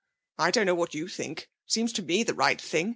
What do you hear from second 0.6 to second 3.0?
know what you think. It seems to me the right thing.